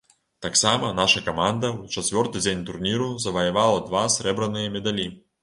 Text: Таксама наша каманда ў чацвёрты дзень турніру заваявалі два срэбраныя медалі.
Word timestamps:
Таксама 0.43 0.87
наша 0.99 1.21
каманда 1.27 1.69
ў 1.81 1.99
чацвёрты 1.99 2.41
дзень 2.47 2.65
турніру 2.71 3.11
заваявалі 3.27 3.85
два 3.91 4.03
срэбраныя 4.17 4.75
медалі. 4.81 5.09